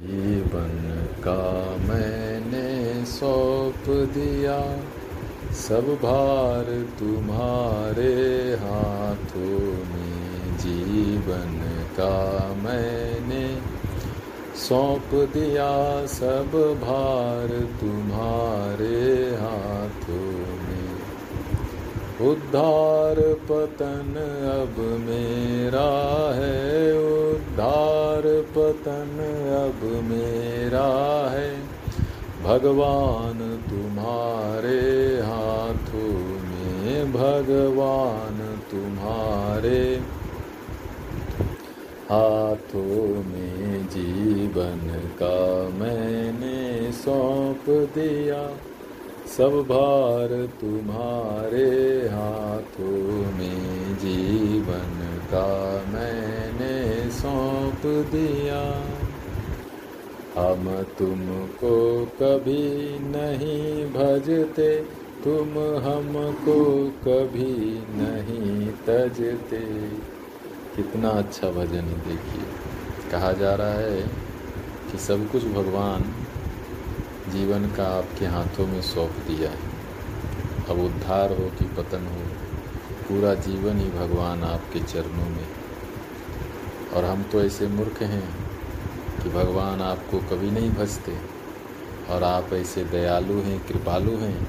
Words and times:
जीवन 0.00 0.76
का 1.20 1.42
मैंने 1.76 3.04
सौंप 3.04 3.88
दिया, 3.88 4.56
सब 5.52 5.88
भार 6.02 6.64
तुम्हारे 6.98 8.14
हाथों 8.60 9.60
में। 9.90 10.56
जीवन 10.56 11.58
का 11.98 12.16
मैंने 12.54 13.44
सौंप 14.56 15.14
दिया, 15.34 15.70
सब 16.06 16.56
भार 16.82 17.48
तुम्हारे 17.80 19.04
हाथों 19.36 20.39
उद्धार 22.20 23.16
पतन 23.50 24.14
अब 24.44 24.78
मेरा 24.78 25.88
है, 26.34 26.92
उद्धार 26.98 28.22
पतन 28.56 29.16
अब 29.56 29.84
मेरा 30.04 30.86
है। 31.30 31.50
भगवान 32.44 33.38
तुम्हारे 33.70 34.80
हाथों 35.20 36.12
में, 36.40 37.12
भगवान 37.12 38.38
तुम्हारे 38.70 40.00
हाथों 42.10 43.24
में 43.24 43.86
जीवन 43.86 44.80
का 45.22 45.36
मैंने 45.78 46.92
सौंप 46.92 47.64
दिया। 47.68 48.69
सब 49.40 49.54
भार 49.68 50.46
तुम्हारे 50.46 51.68
हाथों 52.08 53.32
में 53.32 53.94
जीवन 53.96 55.20
का 55.26 55.46
मैंने 55.88 57.10
सौंप 57.10 57.86
दिया। 57.86 58.60
हम 60.36 60.82
तुमको 60.98 62.04
कभी 62.04 62.98
नहीं 62.98 63.86
भजते, 63.86 64.76
तुम 65.24 65.58
हमको 65.82 66.84
कभी 66.84 67.82
नहीं 67.92 68.68
तजते। 68.68 69.60
कितना 70.76 71.08
अच्छा 71.08 71.50
भजन 71.50 71.86
देखिए। 72.08 72.44
कहा 73.10 73.32
जा 73.32 73.54
रहा 73.54 73.72
है 73.72 74.00
कि 74.92 74.98
सब 74.98 75.30
कुछ 75.32 75.44
भगवान 75.44 76.19
जीवन 77.30 77.70
का 77.70 77.86
आपके 77.98 78.26
हाथों 78.26 78.66
में 78.66 78.80
सौंप 78.82 79.16
दिया 79.26 79.50
है। 79.50 79.68
अब 80.70 80.80
उद्धार 80.80 81.32
हो 81.32 81.48
कि 81.58 81.64
पतन 81.76 82.06
हो, 82.06 82.24
पूरा 83.08 83.34
जीवन 83.40 83.78
ही 83.78 83.90
भगवान 83.90 84.42
आपके 84.44 84.80
चरणों 84.80 85.28
में। 85.30 85.46
और 86.90 87.04
हम 87.04 87.22
तो 87.22 87.42
ऐसे 87.42 87.66
मूर्ख 87.68 88.02
हैं 88.02 88.28
कि 89.16 89.28
भगवान 89.28 89.80
आपको 89.82 90.18
कभी 90.30 90.50
नहीं 90.50 90.70
भजते, 90.70 91.16
और 92.10 92.22
आप 92.24 92.52
ऐसे 92.52 92.84
दयालु 92.84 93.40
हैं, 93.40 93.58
कृपालु 93.66 94.16
हैं 94.18 94.46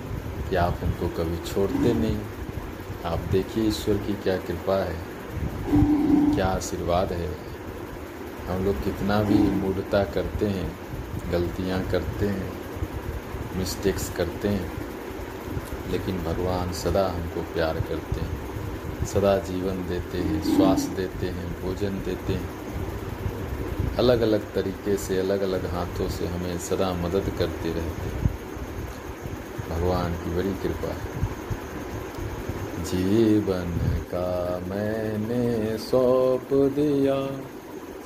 कि 0.50 0.56
आप 0.56 0.78
हमको 0.84 1.08
कभी 1.18 1.38
छोड़ते 1.46 1.94
नहीं। 1.94 2.18
आप 3.06 3.20
देखिए 3.32 3.68
ईश्वर 3.68 3.98
की 3.98 4.14
क्या 4.14 4.38
कृपा 4.38 4.78
है, 4.84 4.96
क्या 6.36 6.48
आशीर्वाद 6.48 7.14
है। 7.14 7.30
हम 8.48 8.66
लोग 8.66 8.84
कितना 8.84 9.22
भी 9.24 9.36
मूढ़ता 9.36 10.04
करते 10.14 10.46
हैं, 10.48 10.72
गलतियाँ 11.32 11.82
करते 11.92 12.28
हैं 12.28 12.61
मिस्टेक्स 13.56 14.10
करते 14.16 14.48
हैं, 14.48 14.72
लेकिन 15.92 16.18
भगवान 16.18 16.74
सदा 16.74 17.08
हमको 17.08 17.42
प्यार 17.42 17.80
करते 17.80 18.22
हैं। 18.22 19.06
सदा 19.06 19.38
जीवन 19.38 19.88
देते 19.90 20.18
हैं, 20.18 20.56
श्वास 20.56 20.82
देते 20.82 21.28
हैं, 21.28 21.62
भोजन 21.62 22.02
देते 22.06 22.34
हैं। 22.34 22.50
अलग 23.98 24.22
अलग 24.22 24.54
तरीके 24.54 24.98
से 24.98 25.20
अलग 25.20 25.42
अलग 25.42 25.66
हाथों 25.66 26.10
से 26.10 26.28
हमें 26.28 26.58
सदा 26.58 26.94
मदद 26.94 27.32
करते 27.40 27.74
रहते 27.74 28.10
हैं। 28.10 28.32
भगवान 29.70 30.14
की 30.14 30.36
बड़ी 30.36 30.54
कृपा 30.54 30.88
है। 30.88 31.22
जीवन 32.84 33.80
का 34.14 34.62
मैंने 34.68 35.78
सौंप 35.78 36.54
दिया। 36.54 37.16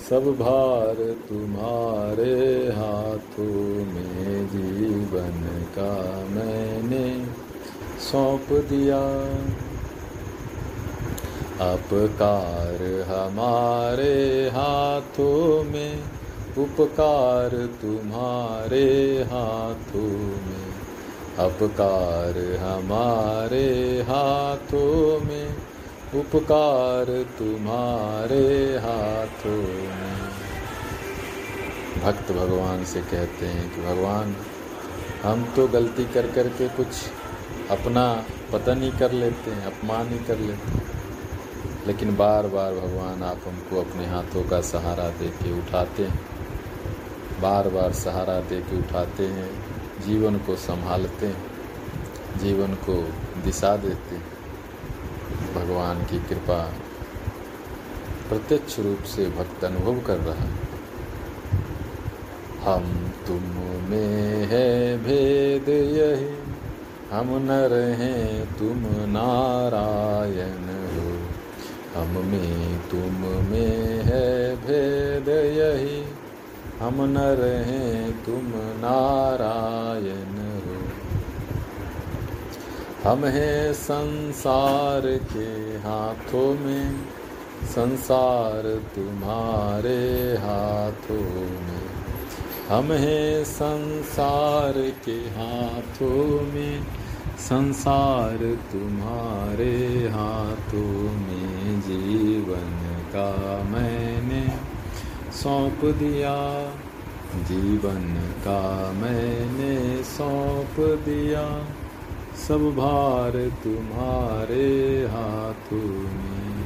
सब 0.09 0.23
भार 0.23 0.95
तुम्हारे 1.29 2.67
हाथों 2.67 3.85
में 3.85 4.47
जीवन 4.47 5.66
का 5.77 6.25
मैंने 6.29 7.25
सौंप 8.11 8.47
दिया। 8.51 8.99
अपकार 11.71 12.83
हमारे 13.07 14.49
हाथों 14.49 15.63
में, 15.63 16.03
उपकार 16.57 17.49
तुम्हारे 17.66 19.23
हाथों 19.23 20.17
में। 20.45 20.66
अपकार 21.39 22.55
हमारे 22.55 24.01
हाथों 24.01 25.25
में 25.25 25.64
उपकार 26.15 27.23
तुम्हारे 27.23 28.77
हाथों 28.77 29.63
में। 29.93 30.29
भक्त 32.03 32.31
भगवान 32.31 32.85
से 32.85 33.01
कहते 33.01 33.45
हैं 33.45 33.75
कि 33.75 33.81
भगवान, 33.81 34.35
हम 35.23 35.53
तो 35.55 35.67
गलती 35.67 36.05
कर 36.05 36.27
कर 36.31 36.47
के 36.47 36.69
कुछ 36.69 36.87
अपना 37.71 38.25
पतन 38.53 38.81
ही 38.81 38.91
कर 38.91 39.11
लेते 39.11 39.51
हैं, 39.51 39.65
अपमान 39.65 40.09
ही 40.09 40.19
कर 40.19 40.37
लेते 40.37 40.71
हैं। 40.71 40.91
लेकिन 41.87 42.15
बार 42.15 42.47
बार 42.47 42.73
भगवान 42.73 43.23
आप 43.23 43.39
हमको 43.47 43.81
अपने 43.81 44.07
हाथों 44.07 44.43
का 44.43 44.61
सहारा 44.61 45.09
दे 45.09 45.27
के 45.27 45.59
उठाते 45.59 46.03
हैं। 46.03 46.19
बार 47.41 47.69
बार 47.69 47.93
सहारा 47.93 48.39
दे 48.39 48.61
के 48.61 48.79
उठाते 48.79 49.25
हैं, 49.25 49.65
जीवन 50.01 50.37
को 50.37 50.55
संभालते 50.55 51.25
हैं, 51.25 51.51
जीवन 52.37 52.73
को 52.73 53.09
दिशा 53.43 53.77
देते 53.77 54.15
हैं। 54.15 54.34
भगवान 55.75 56.03
की 56.05 56.19
कृपा 56.19 56.57
प्रत्यक्ष 58.29 58.79
रूप 58.79 58.99
से 59.03 59.25
भक्त 59.29 59.63
अनुभव 59.63 59.99
कर 59.99 60.17
रहा 60.17 60.43
है। 60.43 60.51
हम 62.63 62.85
तुम 63.27 63.41
में 63.89 64.45
है 64.45 64.97
भेद 64.97 65.69
यही, 65.69 66.29
हम 67.11 67.33
नर 67.43 67.73
हैं 67.73 68.45
तुम 68.57 68.85
नारायण 69.11 70.63
हो। 70.93 71.11
हम 71.95 72.17
में, 72.25 72.79
तुम 72.89 73.21
में 73.51 74.03
है 74.03 74.55
भेद 74.55 75.29
यही, 75.57 75.99
हम 76.79 77.03
नर 77.11 77.43
हैं 77.67 78.25
तुम 78.25 78.51
नारायण 78.85 80.54
हम 83.05 83.25
हैं 83.25 83.73
संसार 83.73 85.01
के 85.33 85.77
हाथों 85.77 86.59
में, 86.59 87.05
संसार 87.63 88.63
तुम्हारे 88.95 90.33
हाथों 90.38 91.51
में। 91.61 91.85
हम 92.69 92.91
हैं 92.91 93.43
संसार 93.43 94.73
के 95.05 95.11
हाथों 95.11 96.41
में, 96.41 96.83
संसार 97.39 98.38
तुम्हारे 98.71 100.09
हाथों 100.09 101.11
में। 101.11 101.81
जीवन 101.81 102.99
का 103.16 103.63
मैंने 103.63 104.43
सौंप 105.31 105.85
दिया, 105.85 106.35
जीवन 107.35 108.31
का 108.39 108.91
मैंने 108.91 110.03
सौंप 110.03 110.79
दिया। 110.79 111.67
सब 112.35 112.72
भार 112.72 113.31
तुम्हारे 113.63 115.06
हाथों 115.12 115.88
में। 115.88 116.66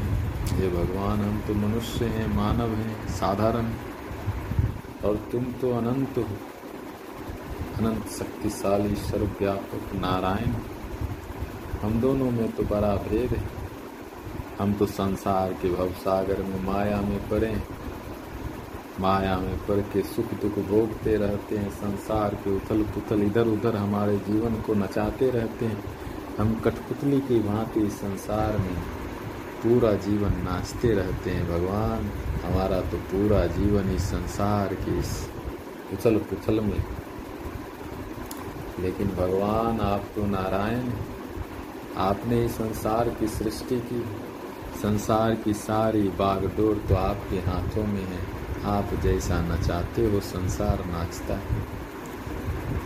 ये 0.59 0.69
भगवान, 0.69 1.19
हम 1.19 1.41
तो 1.47 1.53
मनुष्य 1.53 2.05
हैं, 2.05 2.35
मानव 2.35 2.69
हैं, 2.69 3.07
साधारण। 3.07 3.65
और 5.07 5.15
तुम 5.31 5.43
तो 5.43 5.77
अनंत 5.77 6.17
हो। 6.17 6.23
अनंत 7.77 8.07
शक्तिशाली, 8.07 8.95
सर्वव्यापक 8.95 9.95
नारायण। 9.95 10.53
हम 11.81 12.01
दोनों 12.01 12.31
में 12.31 12.51
तो 12.51 12.63
बड़ा 12.63 12.95
भेद 12.95 13.31
है। 13.31 13.43
हम 14.59 14.73
तो 14.73 14.85
संसार 14.85 15.53
के 15.53 15.69
भवसागर 15.75 16.43
में 16.43 16.63
माया 16.63 17.01
में 17.01 17.29
पड़े 17.29 17.63
माया 18.99 19.37
में 19.37 19.57
पड़ 19.57 19.75
के 19.75 20.01
सुख 20.01 20.25
दुख 20.25 20.65
भोगते 20.65 21.15
रहते 21.15 21.57
हैं, 21.57 21.69
संसार 21.69 22.35
के 22.35 22.55
उथल 22.55 22.83
पुथल 22.83 23.21
इधर 23.21 23.47
उधर 23.47 23.75
हमारे 23.75 24.17
जीवन 24.17 24.55
को 24.55 24.73
नचाते 24.73 25.29
रहते 25.29 25.65
हैं। 25.65 25.83
हम 26.39 26.59
कठपुतली 26.59 27.19
की 27.19 27.39
भांति 27.39 27.79
इस 27.79 27.93
संसार 27.93 28.57
में 28.57 28.75
पूरा 29.63 29.93
जीवन 29.93 30.29
नाचते 30.29 30.91
रहते 30.91 31.31
हैं। 31.31 31.47
भगवान, 31.47 32.11
हमारा 32.45 32.81
तो 32.81 32.97
पूरा 32.97 33.45
जीवन 33.45 33.89
इस 33.89 34.01
संसार 34.01 34.73
के 34.73 34.99
इस 34.99 35.29
उथल 35.93 36.17
पुथल 36.17 36.59
में। 36.59 36.83
लेकिन 38.79 39.07
भगवान, 39.07 39.79
आप 39.79 40.03
तो 40.15 40.25
नारायण 40.25 40.89
आपने 41.97 42.45
इस 42.45 42.51
संसार 42.51 43.09
की 43.09 43.27
सृष्टि 43.27 43.79
की। 43.79 44.05
संसार 44.79 45.35
की 45.35 45.53
सारी 45.53 46.01
बागडोर 46.01 46.83
तो 46.89 46.95
आपके 46.95 47.37
हाथों 47.37 47.87
में 47.87 48.03
है। 48.03 48.38
आप 48.65 48.89
जैसा 49.03 49.41
नचाते 49.41 50.05
हो 50.05 50.19
संसार 50.19 50.85
नाचता 50.85 51.33
है। 51.33 51.61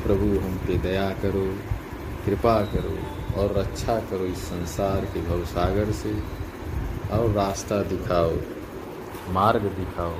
प्रभु 0.04 0.40
हम 0.40 0.58
पे 0.68 0.78
दया 0.78 1.10
करो, 1.10 1.56
कृपा 2.26 2.62
करो 2.62 2.98
और 3.42 3.54
रक्षा 3.58 4.00
करो 4.00 4.26
इस 4.26 4.38
संसार 4.38 5.06
के 5.06 5.22
भवसागर 5.22 5.92
से। 5.92 6.44
और 7.12 7.32
रास्ता 7.32 7.84
दिखाओ, 7.84 8.32
मार्ग 9.30 9.62
दिखाओ, 9.62 10.14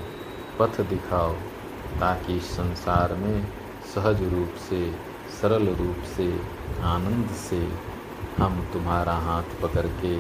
पथ 0.60 0.82
दिखाओ, 0.82 1.34
ताकि 2.00 2.38
इस 2.38 2.44
संसार 2.44 3.14
में 3.14 3.48
सहज 3.96 4.34
रूप 4.34 4.50
से, 4.70 4.92
सरल 5.42 5.68
रूप 5.68 5.98
से, 6.18 6.42
आनंद 6.82 7.30
से 7.30 7.70
हम 8.38 8.70
तुम्हारा 8.74 9.14
हाथ 9.14 9.44
पकड़ 9.62 9.88
के, 9.88 10.18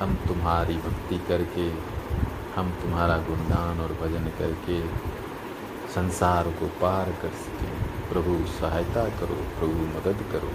हम 0.00 0.14
तुम्हारी 0.14 0.76
भक्ति 0.76 1.18
करके 1.28 1.93
हम 2.56 2.70
तुम्हारा 2.70 3.16
गुणगान 3.16 3.80
और 3.80 3.88
भजन 3.88 4.24
करके 4.24 4.86
संसार 5.94 6.44
को 6.44 6.66
पार 6.66 7.04
कर 7.04 7.28
सकें। 7.28 7.72
प्रभु, 8.12 8.46
सहायता 8.46 9.04
करो, 9.04 9.34
प्रभु, 9.34 9.72
मदद 9.72 10.24
करो। 10.32 10.50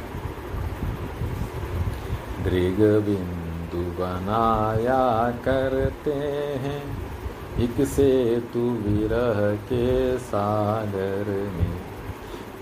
दृग 2.44 3.04
बिंदु 3.06 4.04
बनाया 4.04 5.32
करते 5.32 6.14
हैं 6.64 7.10
एक 7.60 7.88
सेतु 7.88 8.60
विरह 8.60 9.56
के 9.56 10.18
सागर 10.18 11.28
में। 11.28 11.82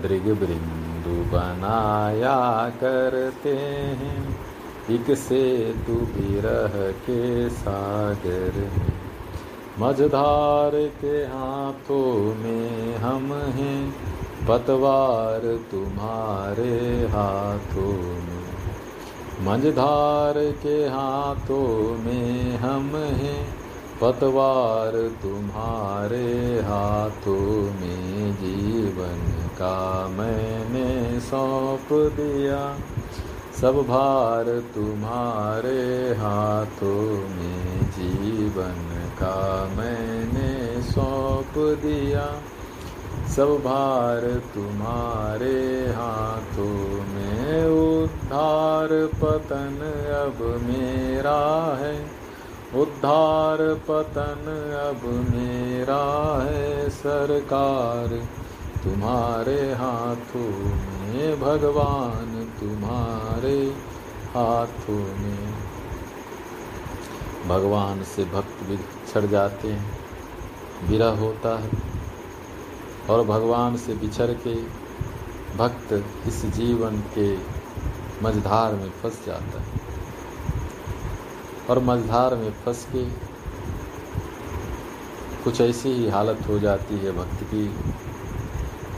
दृग 0.02 0.36
बिंदु 0.38 1.36
बनाया 1.36 2.68
करते 2.70 3.54
हैं 4.00 4.40
एक 4.90 5.18
सेतु 5.18 5.92
विरह 5.92 6.92
के 6.92 7.50
सागर 7.50 8.52
में। 8.78 8.97
मझधार 9.80 10.70
के 10.74 11.24
हाथों 11.24 12.34
में 12.34 12.96
हम 12.96 13.32
हैं, 13.32 13.94
पतवार 14.48 15.58
तुम्हारे 15.70 17.06
हाथों 17.06 17.98
में। 18.02 18.38
मझधार 19.40 20.34
के 20.36 20.86
हाथों 20.88 21.98
में 21.98 22.56
हम 22.56 22.96
हैं, 22.96 23.46
पतवार 24.00 24.92
तुम्हारे 25.22 26.60
हाथों 26.60 27.62
में। 27.62 28.34
जीवन 28.34 29.48
का 29.52 30.08
मैंने 30.08 31.20
सौंप 31.20 31.88
दिया, 31.92 32.76
सब 33.60 33.74
भार 33.74 34.44
तुम्हारे 34.74 36.14
हाथों 36.14 37.28
में। 37.28 37.90
जीवन 37.90 38.97
का 39.22 39.68
मैंने 39.76 40.82
सौंप 40.82 41.58
दिया। 41.58 42.40
सब 43.28 43.44
भार 43.44 44.20
तुम्हारे 44.54 45.86
हाथों 45.96 47.04
में। 47.04 47.66
उद्धार 47.66 48.88
पतन 49.06 49.78
अब 50.14 50.60
मेरा 50.62 51.76
है। 51.80 52.10
उद्धार 52.74 53.58
पतन 53.74 54.44
अब 54.92 55.30
मेरा 55.34 56.38
है। 56.42 56.90
सरकार 56.90 58.06
तुम्हारे 58.84 59.72
हाथों 59.72 60.54
में, 60.70 61.40
भगवान 61.40 62.52
तुम्हारे 62.60 63.74
हाथों 64.34 65.18
में। 65.18 65.54
भगवान 67.46 68.02
से 68.04 68.24
भक्त 68.24 68.62
बिछड़ 68.68 69.26
जाते 69.26 69.68
हैं। 69.68 69.98
विरह 70.88 71.08
होता 71.08 71.58
है 71.58 71.70
और 73.10 73.24
भगवान 73.26 73.76
से 73.76 73.94
बिछड़ 73.94 74.30
के 74.46 74.54
भक्त 75.56 75.92
इस 76.26 76.44
जीवन 76.46 77.00
के 77.18 77.36
मझधार 78.22 78.74
में 78.74 78.90
फंस 78.90 79.24
जाता 79.26 79.60
है। 79.60 79.80
और 81.70 81.78
मझधार 81.78 82.34
में 82.36 82.50
फंस 82.52 82.86
के 82.94 83.04
कुछ 85.44 85.60
ऐसी 85.60 85.88
ही 85.88 86.08
हालत 86.08 86.48
हो 86.48 86.58
जाती 86.58 86.98
है 86.98 87.12
भक्त 87.12 87.42
की 87.42 87.66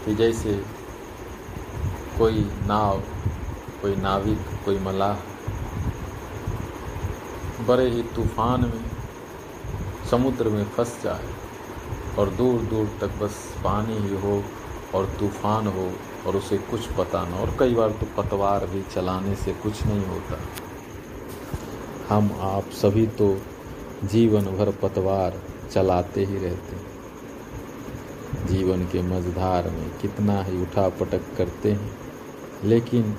कि 0.05 0.15
जैसे 0.15 0.65
कोई 2.19 2.51
नाव, 2.67 3.01
कोई 3.83 3.97
नाविक, 3.97 4.39
कोई 4.65 4.79
मलाह 4.79 5.15
बड़े 7.71 7.89
ही 7.91 8.03
तूफ़ान 8.15 8.61
में, 8.63 8.85
समुद्र 10.11 10.49
में 10.49 10.65
फंस 10.67 10.97
जाए 11.05 11.29
और 12.19 12.31
दूर 12.35 12.61
दूर 12.71 12.87
तक 13.01 13.19
बस 13.21 13.37
पानी 13.65 13.99
ही 13.99 14.21
हो 14.21 14.43
और 14.95 15.07
तूफ़ान 15.21 15.67
हो 15.69 15.91
और 16.27 16.37
उसे 16.37 16.59
कुछ 16.71 16.87
पता 16.99 17.23
न 17.25 17.33
और 17.35 17.55
कई 17.59 17.75
बार 17.75 17.91
तो 17.91 18.07
पतवार 18.17 18.67
भी 18.67 18.83
चलाने 18.95 19.35
से 19.37 19.53
कुछ 19.63 19.83
नहीं 19.87 20.07
होता। 20.07 20.39
हम 22.09 22.31
आप 22.45 22.71
सभी 22.73 23.07
तो 23.19 23.29
जीवन 24.05 24.45
भर 24.57 24.71
पतवार 24.83 25.41
चलाते 25.73 26.25
ही 26.25 26.39
रहते 26.39 26.77
हैं। 26.77 28.47
जीवन 28.47 28.85
के 28.87 29.03
मझधार 29.05 29.71
में 29.71 29.91
कितना 30.01 30.43
ही 30.43 30.61
उठा 30.63 30.89
पटक 31.01 31.35
करते 31.37 31.73
हैं, 31.73 31.91
लेकिन 32.65 33.15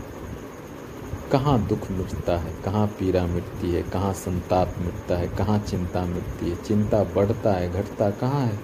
कहाँ 1.31 1.67
दुख 1.67 1.91
मिटता 1.91 2.37
है, 2.37 2.53
कहाँ 2.65 2.87
पीड़ा 2.87 3.25
मिटती 3.25 3.71
है, 3.71 3.83
कहाँ 3.83 4.13
संताप 4.13 4.75
मिटता 4.79 5.17
है, 5.17 5.27
कहाँ 5.27 5.59
चिंता 5.59 6.05
मिटती 6.05 6.49
है, 6.49 6.55
चिंता 6.55 7.03
बढ़ता 7.03 7.53
है, 7.53 7.73
घटता 7.73 8.09
कहाँ 8.09 8.45
है? 8.45 8.59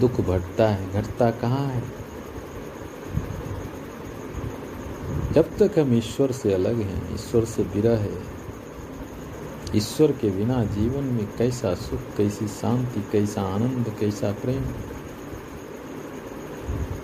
दुख 0.00 0.20
बढ़ता 0.20 0.68
है, 0.68 0.92
घटता 0.92 1.30
कहाँ 1.30 1.66
है? 1.66 1.82
जब 5.32 5.56
तक 5.56 5.78
हम 5.78 5.94
ईश्वर 5.94 6.32
से 6.32 6.54
अलग 6.54 6.80
हैं, 6.80 7.14
ईश्वर 7.14 7.44
से 7.44 7.62
विरह 7.62 7.98
है, 7.98 8.22
ईश्वर 9.76 10.12
के 10.12 10.30
बिना 10.30 10.64
जीवन 10.64 11.04
में 11.04 11.26
कैसा 11.38 11.74
सुख, 11.74 12.00
कैसी 12.16 12.48
शांति, 12.48 13.04
कैसा 13.12 13.42
आनंद, 13.42 13.96
कैसा 14.00 14.32
प्रेम 14.32 14.91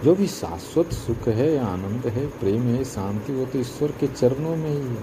जो 0.04 0.14
भी 0.14 0.26
शाश्वत 0.26 0.92
सुख 0.92 1.28
है 1.28 1.54
या 1.54 1.66
आनंद 1.66 2.06
है, 2.06 2.26
प्रेम 2.26 2.62
है, 2.62 2.84
शांति, 2.84 3.32
वो 3.32 3.46
तो 3.46 3.58
ईश्वर 3.58 3.88
के 3.88 4.06
चरणों 4.06 4.56
में 4.56 4.70
ही 4.70 4.94
है। 4.94 5.02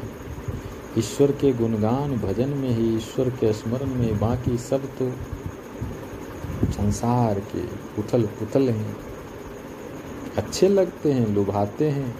ईश्वर 0.97 1.31
के 1.31 1.53
गुणगान 1.53 2.17
भजन 2.17 2.49
में 2.49 2.69
ही, 2.69 2.97
ईश्वर 2.97 3.29
के 3.29 3.53
स्मरण 3.53 3.85
में 3.85 4.19
बाकी 4.19 4.57
सब 4.57 4.85
तो 4.85 5.11
संसार 6.71 7.39
के 7.39 7.63
उथल 8.01 8.25
पुथल 8.25 8.69
हैं। 8.69 8.97
अच्छे 10.37 10.67
लगते 10.67 11.11
हैं, 11.11 11.27
लुभाते 11.27 11.89
हैं, 11.89 12.15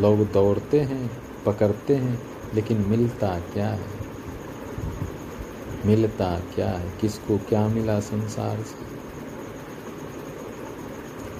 लोग 0.00 0.32
दौड़ते 0.32 0.80
हैं, 0.80 1.10
पकड़ते 1.46 1.96
हैं, 1.96 2.22
लेकिन 2.54 2.78
मिलता 2.88 3.38
क्या 3.38 3.68
है? 3.68 3.86
मिलता 5.86 6.40
क्या 6.54 6.70
है? 6.70 6.92
किसको 7.00 7.38
क्या 7.38 7.68
मिला 7.68 8.00
संसार 8.00 8.56
से? 8.56 8.93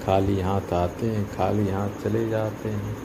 खाली 0.05 0.41
हाथ 0.41 0.73
आते 0.73 1.07
हैं, 1.07 1.35
खाली 1.35 1.69
हाथ 1.69 1.89
चले 2.03 2.29
जाते 2.29 2.69
हैं। 2.69 2.97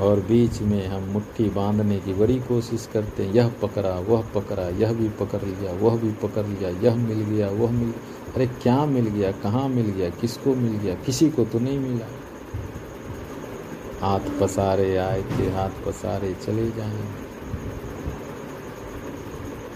और 0.00 0.20
बीच 0.20 0.62
में 0.62 0.86
हम 0.86 1.02
मुट्ठी 1.02 1.44
बांधने 1.44 1.98
की 1.98 2.14
बड़ी 2.14 2.38
कोशिश 2.38 2.88
करते 2.92 3.22
हैं, 3.22 3.32
यह 3.32 3.48
पकड़ा, 3.48 3.98
वह 3.98 4.22
पकड़ा, 4.22 4.68
यह 4.68 4.92
भी 4.92 5.08
पकड़ 5.08 5.42
लिया, 5.42 5.72
वह 5.72 5.98
भी 5.98 6.12
पकड़ 6.12 6.46
लिया, 6.46 6.70
यह 6.70 6.94
मिल 6.94 7.20
गया, 7.20 7.50
वह 7.50 7.70
मिल 7.70 7.94
अरे 8.34 8.46
क्या 8.46 8.86
मिल 8.86 9.06
गया, 9.06 9.32
कहाँ 9.32 9.68
मिल 9.68 9.86
गया, 9.86 10.10
किसको 10.10 10.54
मिल 10.54 10.72
गया? 10.72 10.94
किसी 10.94 11.30
को 11.30 11.44
तो 11.44 11.58
नहीं 11.58 11.78
मिला। 11.78 12.06
हाथ 14.06 14.20
पसारे 14.40 14.96
आए 14.96 15.22
थे 15.22 15.50
हाथ 15.50 15.70
पसारे 15.86 16.36
चले 16.46 16.70
जाएँ। 16.70 17.04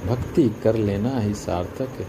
भक्ति 0.07 0.57
कर 0.63 0.77
लेना 0.77 1.21
ही 1.21 1.35
सार्थक 1.35 1.89
है। 1.89 2.07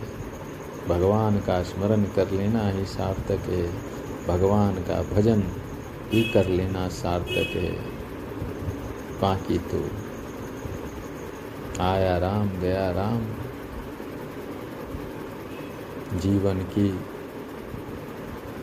भगवान 0.88 1.38
का 1.40 1.64
स्मरण 1.64 2.04
कर 2.04 2.32
लेना 2.32 2.70
ही 2.70 2.86
सार्थक 2.86 3.50
है। 3.50 3.97
भगवान 4.28 4.76
का 4.76 5.02
भजन 5.16 5.42
भी 6.12 6.24
कर 6.32 6.48
लेना 6.48 6.88
सार्थक 6.90 7.56
है। 7.56 7.72
बाकी 9.22 9.58
तो 9.58 9.84
आया 11.84 12.18
राम, 12.18 12.50
गया 12.50 12.92
राम। 12.92 13.24
जीवन 16.20 16.60
की 16.74 16.90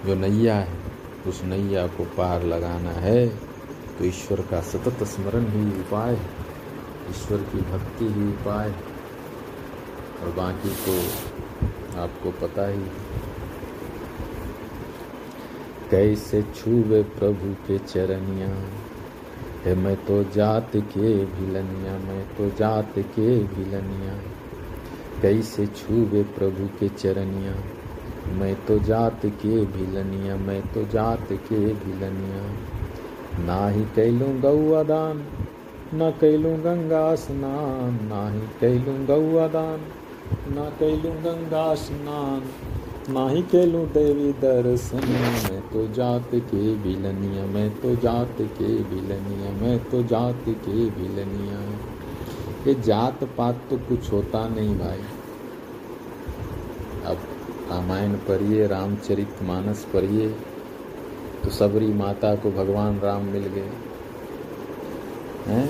जो 0.06 0.14
नैया 0.14 0.54
है, 0.54 0.78
उस 1.26 1.42
नैया 1.44 1.86
को 1.86 2.04
पार 2.04 2.42
लगाना 2.42 2.90
है 2.90 3.26
तो 3.98 4.04
ईश्वर 4.04 4.40
का 4.40 4.60
सतत 4.60 5.04
स्मरण 5.04 5.46
ही 5.46 5.80
उपाय 5.80 6.14
है। 6.14 6.30
ईश्वर 7.10 7.38
की 7.38 7.58
भक्ति 7.60 8.04
ही 8.04 8.28
उपाय 8.28 8.68
है। 8.68 8.94
और 10.22 10.32
बाकी 10.32 10.70
तो 10.86 10.94
आपको 12.00 12.30
पता 12.30 12.66
ही 12.68 12.84
कैसे 15.90 16.42
छूवे 16.42 17.02
प्रभु 17.02 17.54
के 17.54 17.78
चरनिया? 17.78 18.48
हे 19.64 19.74
मैं 19.74 19.96
तो 19.96 20.24
जात 20.24 20.70
के 20.76 21.24
भिलनिया, 21.24 21.98
मैं 21.98 22.36
तो 22.36 22.56
जात 22.58 22.92
के 22.98 23.38
भिलनिया। 23.38 24.14
कैसे 25.22 25.66
छूवे 25.66 26.22
प्रभु 26.22 26.66
के 26.66 26.88
चरनिया? 26.88 27.54
मैं 28.32 28.66
तो 28.66 28.78
जात 28.78 29.20
के 29.26 29.64
भिलनिया, 29.64 30.36
मैं 30.36 30.62
तो 30.62 30.84
जात 30.84 31.32
के 31.32 31.58
भिलनिया। 31.58 32.50
ना 33.44 33.68
ही 33.68 33.84
कैलूँ 33.84 34.40
गौआ 34.40 34.82
दान, 34.82 35.26
न 35.94 36.14
कैलूँ 36.20 36.58
गंगा 36.58 37.14
स्नान। 37.14 37.98
ना 38.02 38.30
ही 38.30 38.40
कैलूँ 38.40 39.06
गौआ 39.06 39.46
दान, 39.46 39.80
न 40.48 40.72
कैलूँ 40.80 41.16
गंगा 41.16 41.74
स्नान। 41.74 42.42
ना 43.10 43.28
ही 43.28 43.42
कैलूँ 43.42 43.86
देवी 43.86 44.32
दर्शन 44.32 45.02
मैं 45.06 45.60
तो 45.70 45.86
जात 45.94 46.30
के 46.34 46.74
भिलनिया 46.74 47.44
मैं 47.46 47.68
तो 47.80 47.94
जात 47.96 48.36
के 48.40 48.68
भिलनिया 48.82 49.50
मैं 49.52 49.78
तो 49.90 50.02
जात 50.02 50.44
के 50.48 50.88
भिलनिया 50.90 51.58
ये 52.66 52.74
जात 52.80 53.24
पात 53.38 53.60
तो 53.70 53.76
कुछ 53.78 54.10
होता 54.12 54.46
नहीं 54.48 54.76
भाई। 54.78 55.02
अब 57.04 57.26
रामायण 57.70 58.14
पढ़िए, 58.28 58.66
रामचरित 58.66 59.42
मानस 59.42 59.86
पढ़िए 59.94 60.28
तो 61.44 61.50
सबरी 61.50 61.92
माता 61.92 62.34
को 62.34 62.50
भगवान 62.52 62.98
राम 63.00 63.24
मिल 63.24 63.46
गए। 63.46 63.70
हैं? 65.46 65.68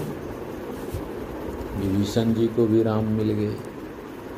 विभीषण 1.78 2.34
जी 2.34 2.46
को 2.46 2.66
भी 2.66 2.82
राम 2.82 3.04
मिल 3.12 3.32
गए। 3.32 3.56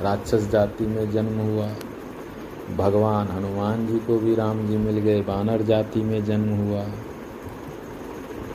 राक्षस 0.02 0.48
जाति 0.50 0.86
में 0.86 1.10
जन्म 1.10 1.38
हुआ। 1.40 1.68
भगवान 2.75 3.28
हनुमान 3.28 3.87
जी 3.87 3.99
को 3.99 4.18
भी 4.18 4.35
राम 4.35 4.66
जी 4.68 4.76
मिल 4.76 4.99
गए, 4.99 5.20
बानर 5.20 5.62
जाति 5.62 6.00
में 6.00 6.25
जन्म 6.25 6.54
हुआ। 6.56 6.85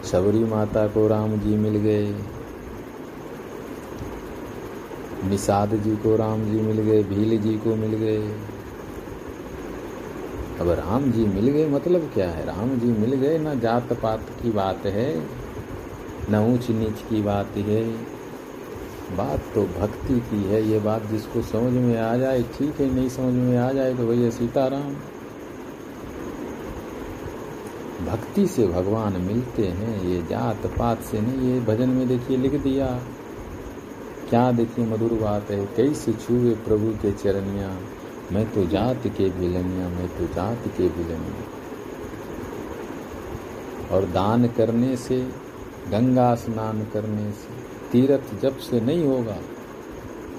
सबरी 0.04 0.44
माता 0.44 0.88
को 0.88 1.08
राम 1.08 1.40
जी 1.40 1.56
मिल 1.56 1.76
गए। 1.76 2.16
निषाद 5.24 5.76
जी 5.76 5.96
को 5.96 6.16
राम 6.16 6.46
जी 6.46 6.62
मिल 6.62 6.78
गए, 6.78 7.04
भील 7.04 7.42
जी 7.42 7.58
को 7.58 7.76
मिल 7.76 7.94
गए। 7.94 8.28
अब 10.62 10.70
राम 10.70 11.12
जी 11.12 11.26
मिल 11.26 11.48
गए 11.48 11.68
मतलब 11.68 12.12
क्या 12.14 12.30
है? 12.30 12.46
राम 12.46 12.80
जी 12.80 12.88
मिल 12.88 13.14
गए, 13.14 13.38
ना 13.38 13.54
जात 13.54 13.94
पात 13.94 14.22
की 14.44 14.52
बात 14.52 14.86
है, 14.86 15.22
न 16.30 16.36
ऊंच 16.36 16.70
नीच 16.70 17.02
की 17.10 17.22
बात 17.22 17.58
है। 17.58 18.21
बात 19.12 19.40
तो 19.56 19.62
भक्ति 19.70 20.20
की 20.22 20.44
है, 20.44 20.62
ये 20.64 20.80
बात 20.80 21.06
जिसको 21.08 21.42
समझ 21.44 21.72
में 21.74 21.98
आ 22.00 22.16
जाए, 22.18 22.42
ठीक 22.58 22.80
है, 22.82 22.94
नहीं 22.96 23.10
समझ 23.10 23.34
में 23.34 23.58
आ 23.58 23.72
जाए 23.72 23.94
तो 23.94 24.06
भैया 24.08 24.30
सीताराम। 24.30 24.94
भक्ति 28.06 28.46
से 28.48 28.68
भगवान 28.68 29.22
मिलते 29.22 29.68
हैं, 29.70 30.04
ये 30.04 30.22
जात 30.30 30.66
पात 30.78 31.02
से 31.02 31.22
नहीं, 31.22 31.52
ये 31.52 31.60
भजन 31.66 31.90
में 31.90 32.08
देखिए 32.08 32.38
लिख 32.38 32.54
दिया। 32.64 32.88
क्या 34.30 34.52
देखिए 34.52 34.86
मधुर 34.86 35.14
बात 35.22 35.52
है, 35.52 35.66
कैसे 35.78 36.14
छुए 36.16 36.54
प्रभु 36.66 36.92
के 37.02 37.12
चरनिया। 37.14 37.70
मैं 38.32 38.46
तो 38.52 38.66
जात 38.68 39.08
के 39.08 39.30
बिलनिया 39.32 39.88
मैं 39.90 40.08
तो 40.10 40.28
जात 40.36 40.68
के 40.78 40.88
बिलनिया 40.90 41.44
और 43.92 44.06
दान 44.12 44.48
करने 44.48 44.96
से, 44.98 45.20
गंगा 45.90 46.34
स्नान 46.36 46.84
करने 46.94 47.32
से 47.34 47.60
तीर्थ 47.92 48.42
जब 48.42 48.58
से 48.58 48.82
नहीं 48.82 49.06
होगा। 49.06 49.38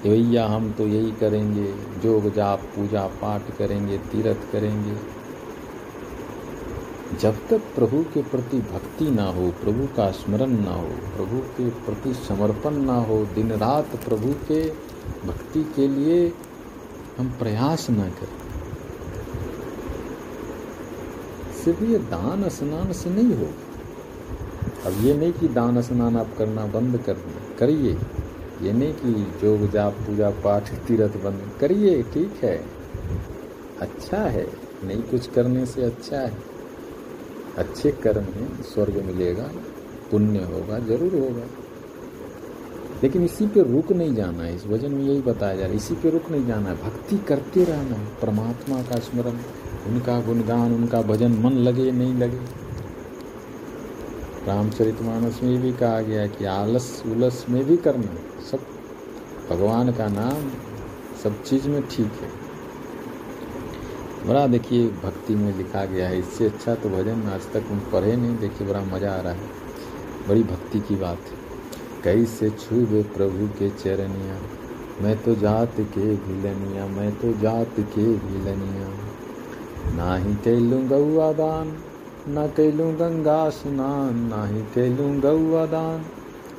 कि 0.03 0.09
भैया 0.09 0.47
हम 0.47 0.71
तो 0.71 0.87
यही 0.87 1.11
करेंगे, 1.11 1.75
जोग 2.03 2.33
जाप, 2.33 2.59
पूजा 2.59 3.07
पाठ 3.07 3.57
करेंगे, 3.57 3.97
तीर्थ 3.97 4.51
करेंगे। 4.51 5.23
जब 7.17 7.47
तक 7.47 7.61
प्रभु 7.75 8.05
के 8.13 8.21
प्रति 8.21 8.57
भक्ति 8.57 9.11
ना 9.11 9.23
हो, 9.23 9.51
प्रभु 9.51 9.87
का 9.95 10.11
स्मरण 10.11 10.49
ना 10.49 10.71
हो, 10.71 10.87
प्रभु 10.87 11.39
के 11.39 11.69
प्रति 11.69 12.13
समर्पण 12.13 12.71
ना 12.71 12.95
हो, 12.95 13.25
दिन 13.35 13.51
रात 13.51 13.85
प्रभु 13.85 14.33
के 14.33 14.69
भक्ति 15.27 15.73
के 15.75 15.87
लिए 15.87 16.33
हम 17.17 17.29
प्रयास 17.29 17.89
ना 17.89 18.09
करें। 18.09 18.43
सिर्फ़ 21.63 21.83
ये 21.83 21.97
दान 21.97 22.49
स्नान 22.49 22.93
से 22.93 23.09
नहीं 23.09 23.35
हो 23.35 23.47
अब 24.85 25.05
ये 25.05 25.13
नहीं 25.13 25.33
कि 25.33 25.47
दान 25.47 25.81
स्नान 25.81 26.17
आप 26.17 26.27
करना 26.37 26.65
बंद 26.65 26.97
कर 26.97 27.13
दें। 27.13 27.42
करिए। 27.59 27.97
ये 28.61 28.73
नहीं 28.73 28.93
कि 28.93 29.39
जोग 29.41 29.71
जाप, 29.71 29.93
पूजा, 29.93 30.29
पाठ, 30.29 30.73
तीर्थ 30.73 31.17
बंद 31.17 31.51
करिए, 31.59 32.03
ठीक 32.03 32.33
है। 32.43 32.65
अच्छा 33.79 34.17
है। 34.17 34.47
नहीं 34.83 35.01
कुछ 35.01 35.27
करने 35.27 35.65
से 35.65 35.83
अच्छा 35.83 36.19
है। 36.19 36.37
अच्छे 37.57 37.91
कर्म 37.91 38.23
हैं 38.23 38.63
स्वर्ग 38.63 39.03
मिलेगा, 39.05 39.51
पुण्य 40.11 40.39
होगा, 40.39 40.79
ज़रूर 40.79 41.15
होगा। 41.15 41.45
लेकिन 43.03 43.25
इसी 43.25 43.47
पे 43.47 43.63
रुक 43.63 43.91
नहीं 43.91 44.15
जाना 44.15 44.43
है। 44.43 44.55
इस 44.55 44.67
वज़न 44.67 44.91
में 44.91 45.03
यही 45.03 45.21
बताया 45.21 45.55
जा 45.55 45.61
रहा 45.61 45.69
है। 45.69 45.75
इसी 45.75 45.95
पे 45.95 46.09
रुक 46.09 46.31
नहीं 46.31 46.45
जाना 46.47 46.69
है। 46.69 46.75
भक्ति 46.75 47.17
करते 47.17 47.63
रहना 47.63 47.95
है। 47.95 48.05
परमात्मा 48.21 48.81
का 48.81 48.99
स्मरण, 48.99 49.37
उनका 49.93 50.21
गुणगान, 50.21 50.75
उनका 50.75 51.01
भजन 51.01 51.31
मन 51.31 51.51
लगे, 51.51 51.91
नहीं 51.91 52.13
लगे। 52.13 52.62
रामचरितमानस 54.47 55.39
में 55.43 55.61
भी 55.61 55.71
कहा 55.71 55.99
गया 56.01 56.27
कि 56.27 56.45
आलस 56.45 57.03
उलस 57.05 57.45
में 57.49 57.63
भी 57.65 57.77
करना 57.77 58.15
सब 58.51 58.65
भगवान 59.49 59.91
का 59.91 60.07
नाम, 60.07 60.49
सब 61.23 61.43
चीज़ 61.43 61.67
में 61.69 61.81
ठीक 61.87 62.11
है। 62.21 62.29
बड़ा 64.27 64.45
देखिए 64.47 64.87
भक्ति 65.03 65.35
में 65.35 65.57
लिखा 65.57 65.85
गया 65.85 66.07
है, 66.07 66.19
इससे 66.19 66.45
अच्छा 66.45 66.75
तो 66.75 66.89
भजन 66.89 67.23
आज 67.29 67.51
तक 67.53 67.63
हम 67.69 67.79
पढ़े 67.93 68.15
नहीं, 68.15 68.37
देखिए 68.37 68.67
बड़ा 68.67 68.81
मज़ा 68.81 69.11
आ 69.11 69.21
रहा 69.21 69.33
है। 69.33 69.61
बड़ी 70.27 70.43
भक्ति 70.43 70.79
की 70.79 70.95
बात 70.95 71.17
है। 71.17 71.41
कई 72.03 72.25
कैसे 72.25 72.49
छूबे 72.49 73.01
प्रभु 73.03 73.47
के 73.59 73.69
चरनिया, 73.69 74.37
मैं 75.01 75.15
तो 75.23 75.35
जात 75.35 75.79
के 75.79 76.15
भिलनिया, 76.17 76.85
मैं 76.87 77.11
तो 77.15 77.31
जात 77.33 77.79
के 77.79 78.05
भिलनिया। 78.17 78.87
ना 79.95 80.15
ही 80.15 80.33
कैलूँ 80.35 80.81
गौआ 80.87 81.31
दान 81.33 81.71
ना 82.25 82.45
कैलूँ 82.47 82.91
गंगा 82.95 83.49
स्नान, 83.49 84.19
ना 84.27 84.45
ही 84.47 84.61
कैलूँ 84.75 85.15
गौआ 85.19 85.65
दान। 85.65 86.03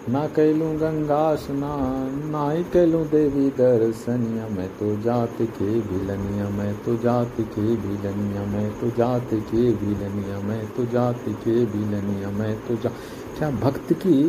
ना 0.09 0.27
कैलूँ 0.29 0.75
गंगा 0.77 1.35
स्नान, 1.37 2.19
ना 2.31 2.51
ही 2.51 2.65
कैलूँ 2.65 3.05
देवी 3.09 3.49
दर्शनिया। 3.51 4.49
मैं 4.49 4.69
तो 4.69 4.97
जात 5.03 5.37
के 5.41 5.81
भिलनिया 5.81 6.49
मैं 6.49 6.75
तो 6.85 6.97
जात 6.97 7.37
के 7.37 7.77
भिलनिया 7.77 8.45
मैं 8.45 8.71
तो 8.81 8.91
जात 8.91 9.31
के 9.33 9.73
भिलनिया 9.75 10.41
मैं 10.41 10.67
तो 10.75 10.85
जात 10.85 11.25
के 11.29 11.65
भिलनिया 11.67 12.31
मैं 12.31 12.55
तो 12.67 12.77
जा। 12.77 12.91
क्या 13.39 13.51
भक्त 13.51 13.93
की, 13.93 14.21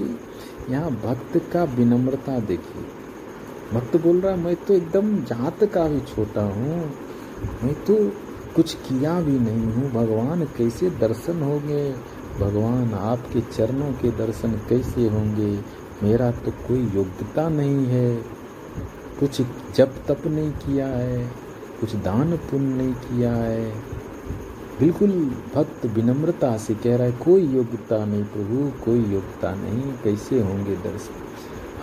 यहाँ 0.70 0.92
भक्त 1.04 1.38
का 1.54 1.64
विनम्रता 1.76 2.40
देखिए। 2.40 2.86
भक्त 3.74 3.96
बोल 3.98 4.20
रहा 4.22 4.36
मैं 4.36 4.56
तो 4.56 4.74
एकदम 4.74 5.16
जात 5.24 5.64
का 5.64 5.88
भी 5.88 6.00
छोटा 6.06 6.42
हूँ। 6.42 6.80
मैं 7.64 7.74
तो 7.84 7.96
कुछ 8.56 8.74
किया 8.74 9.22
भी 9.22 9.40
नहीं 9.40 9.74
हूँ। 9.74 9.92
भगवान 9.92 10.44
कैसे 10.44 10.90
दर्शन 10.90 11.42
होंगे? 11.42 11.96
भगवान 12.40 12.94
आपके 12.94 13.42
चरणों 13.42 13.92
के 13.92 14.12
दर्शन 14.12 14.52
कैसे 14.52 15.08
होंगे? 15.08 15.60
मेरा 16.04 16.32
तो 16.32 16.52
कोई 16.52 16.80
योग्यता 16.80 17.50
नहीं 17.50 17.86
है। 17.86 18.16
कुछ 19.20 19.42
जप 19.76 19.96
तप 20.08 20.28
नहीं 20.28 20.52
किया 20.52 20.88
है। 20.88 21.32
कुछ 21.82 21.96
दान 21.96 22.38
पुण्य 22.38 22.76
नहीं 22.76 22.94
किया 22.94 23.34
है। 23.34 23.72
बिल्कुल 24.80 25.36
भक्त 25.56 25.86
विनम्रता 25.86 26.58
से 26.58 26.76
कह 26.76 26.96
रहा 26.96 27.06
है, 27.06 27.12
कोई 27.12 27.42
योग्यता 27.42 28.06
नहीं 28.06 28.24
प्रभु, 28.24 28.86
कोई 28.86 29.00
योग्यता 29.00 29.56
नहीं। 29.56 29.94
कैसे 30.04 30.42
होंगे 30.42 30.76
दर्शन? 30.76 31.14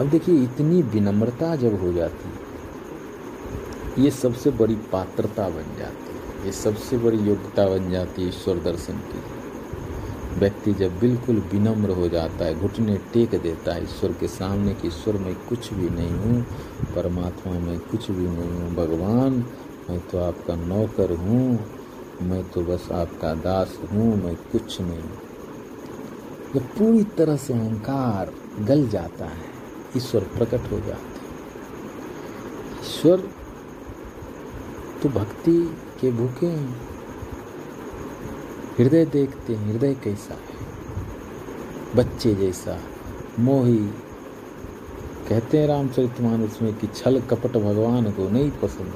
अब 0.00 0.10
देखिए, 0.10 0.34
इतनी 0.34 0.82
विनम्रता 0.82 1.56
जब 1.56 1.80
हो 1.80 1.92
जाती 1.92 2.28
है 2.28 2.52
ये 4.04 4.10
सबसे 4.10 4.50
बड़ी 4.50 4.74
पात्रता 4.74 5.48
बन 5.48 5.78
जाती 5.78 6.06
है। 6.06 6.11
ये 6.44 6.52
सबसे 6.52 6.98
बड़ी 6.98 7.18
योग्यता 7.18 7.68
बन 7.68 7.90
जाती 7.90 8.22
है 8.22 8.28
ईश्वर 8.28 8.58
दर्शन 8.58 8.92
की। 8.92 9.20
व्यक्ति 10.38 10.72
जब 10.72 10.98
बिल्कुल 10.98 11.36
विनम्र 11.52 11.90
हो 11.90 12.08
जाता 12.08 12.44
है, 12.44 12.60
घुटने 12.60 12.96
टेक 13.12 13.30
देता 13.30 13.74
है, 13.74 13.82
ईश्वर 13.84 14.12
के 14.12 14.28
सामने 14.28 14.74
कि 14.74 14.88
ईश्वर, 14.88 15.16
में 15.16 15.34
कुछ 15.34 15.72
भी 15.72 15.88
नहीं 15.90 16.10
हूँ, 16.10 16.42
परमात्मा 16.94 17.52
में 17.52 17.78
कुछ 17.78 18.10
भी 18.10 18.26
नहीं 18.28 18.50
हूँ, 18.50 18.74
भगवान, 18.74 19.44
मैं 19.90 19.98
तो 20.00 20.18
आपका 20.18 20.54
नौकर 20.54 21.10
हूँ, 21.10 21.58
मैं 22.22 22.42
तो 22.50 22.62
बस 22.62 22.88
आपका 22.92 23.34
दास 23.34 23.78
हूँ, 23.92 24.24
मैं 24.24 24.34
कुछ 24.36 24.80
नहीं। 24.80 25.02
जब 26.54 26.66
पूरी 26.78 27.02
तरह 27.02 27.36
से 27.36 27.54
अहंकार 27.54 28.32
गल 28.60 28.88
जाता 28.88 29.24
है, 29.24 29.50
ईश्वर 29.96 30.20
प्रकट 30.20 30.70
हो 30.72 30.80
जाते 30.80 31.20
ईश्वर 32.80 33.28
तो 35.02 35.08
भक्ति 35.08 35.76
के 36.02 36.10
भूखे 36.10 36.46
हैं। 36.46 36.80
हृदय 38.78 39.04
देखते 39.04 39.54
हैं, 39.54 39.72
हृदय 39.72 39.94
कैसा 39.94 40.34
है? 40.34 40.60
बच्चे 41.96 42.34
जैसा, 42.34 42.78
मोही। 43.40 43.78
कहते 45.28 45.58
हैं 45.58 45.66
रामचरितमानस 45.66 46.58
में 46.62 46.74
कि 46.74 46.86
छल 46.86 47.20
कपट 47.20 47.56
भगवान 47.56 48.10
को 48.12 48.28
नहीं 48.28 48.50
पसंद। 48.50 48.94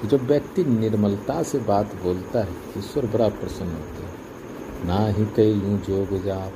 तो 0.00 0.08
जब 0.08 0.26
व्यक्ति 0.26 0.64
निर्मलता 0.64 1.42
से 1.42 1.58
बात 1.58 1.94
बोलता 2.02 2.42
है 2.42 2.54
ईश्वर 2.78 3.06
बड़ा 3.06 3.28
प्रसन्न 3.28 3.70
होते 3.70 4.02
हैं। 4.02 4.86
ना 4.86 5.06
ही 5.08 5.26
कई 5.36 5.54
लूँ 5.54 5.78
जोग 5.78 6.24
जाप, 6.24 6.52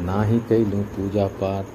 ना 0.00 0.22
ही 0.22 0.38
कई 0.48 0.64
लूँ 0.64 0.82
पूजा 0.82 1.26
पाठ 1.26 1.66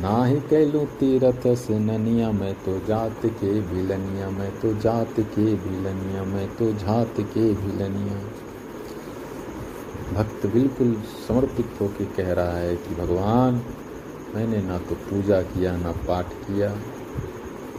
ना 0.00 0.24
ही 0.24 0.40
कहलूँ 0.40 0.86
तीरथ 0.86 1.56
से 1.56 1.78
ननिया 1.78 2.30
मैं 2.32 2.54
तो 2.54 2.78
जात 2.86 3.26
के 3.26 3.60
भिलनिया 3.60 4.30
मैं 4.30 4.60
तो 4.60 4.74
जात 4.74 5.20
के 5.20 5.54
भिलनिया 5.54 6.24
मैं 6.24 6.56
तो 6.56 6.72
जात 6.72 7.14
के 7.20 7.54
भिलनिया 7.54 8.16
भक्त 10.12 10.46
बिल्कुल 10.46 10.94
समर्पित 11.28 11.80
होकर 11.80 12.04
कह 12.04 12.32
रहा 12.32 12.56
है 12.56 12.76
कि 12.76 12.94
भगवान, 12.94 13.62
मैंने 14.34 14.62
ना 14.62 14.78
तो 14.78 14.94
पूजा 14.94 15.42
किया, 15.42 15.76
ना 15.76 15.92
पाठ 15.92 16.26
किया, 16.26 16.76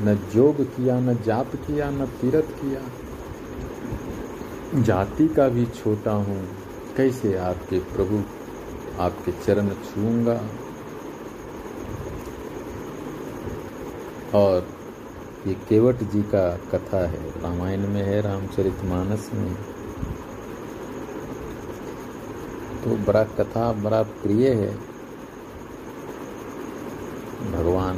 न 0.01 0.15
जोग 0.33 0.63
किया, 0.63 0.99
न 0.99 1.15
जाप 1.25 1.55
किया, 1.55 1.89
न 1.89 2.05
तीरथ 2.05 2.47
किया। 2.61 2.81
जाति 4.81 5.27
का 5.27 5.47
भी 5.47 5.65
छोटा 5.65 6.11
हूँ, 6.11 6.47
कैसे 6.97 7.37
आपके 7.37 7.79
प्रभु 7.79 8.23
आपके 8.99 9.31
चरण 9.31 9.69
छूँगा 9.69 10.37
और 14.35 14.67
ये 15.47 15.53
केवट 15.53 15.95
जी 15.95 16.21
का 16.21 16.57
कथा 16.57 17.07
है। 17.07 17.41
रामायण 17.41 17.87
में 17.87 18.03
है 18.03 18.21
रामचरितमानस 18.21 19.29
में। 19.33 19.55
तो 22.83 22.89
बड़ा 22.89 23.23
कथा, 23.23 23.73
बड़ा 23.73 24.03
प्रिय 24.03 24.49
है। 24.49 24.77
भगवान 27.51 27.97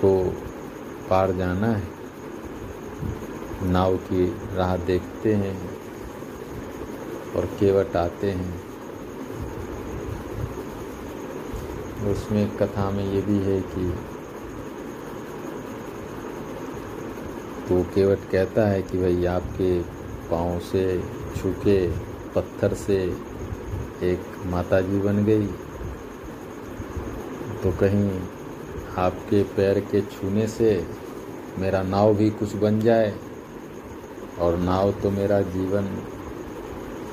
को 0.00 0.24
पार 1.10 1.32
जाना 1.32 1.66
है। 1.66 1.88
नाव 3.62 3.96
की 3.96 4.36
राह 4.54 4.76
देखते 4.76 5.34
हैं 5.34 5.70
और 7.36 7.46
केवट 7.46 7.96
आते 7.96 8.30
हैं। 8.30 8.62
उसमें 12.12 12.56
कथा 12.56 12.90
में 12.90 13.12
ये 13.12 13.20
भी 13.20 13.38
है 13.38 13.60
कि 13.60 13.94
तो 17.72 17.82
केवट 17.82 18.18
कहता 18.32 18.66
है 18.68 18.82
कि 18.82 18.98
भाई 18.98 19.24
आपके 19.24 19.82
पाँव 20.30 20.58
से 20.60 20.82
छूके 21.36 21.88
पत्थर 22.34 22.74
से 22.74 22.96
एक 24.02 24.34
माता 24.46 24.80
जी 24.80 24.98
बन 24.98 25.24
गई। 25.24 25.46
तो 27.62 27.70
कहीं 27.72 28.10
आपके 28.98 29.42
पैर 29.42 29.80
के 29.80 30.00
छूने 30.00 30.46
से 30.46 30.86
मेरा 31.58 31.82
नाव 31.82 32.14
भी 32.14 32.30
कुछ 32.30 32.56
बन 32.56 32.80
जाए 32.80 33.14
और 34.38 34.56
नाव 34.56 34.92
तो 34.92 35.10
मेरा 35.10 35.40
जीवन 35.40 35.88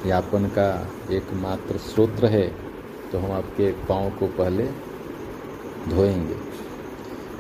यापन 0.05 0.47
का 0.47 0.69
एकमात्र 1.11 1.77
स्रोत 1.77 2.23
है 2.25 2.47
तो 3.11 3.19
हम 3.19 3.31
आपके 3.31 3.71
पाँव 3.71 4.09
को 4.09 4.27
पहले 4.27 4.65
धोएँगे। 5.87 6.35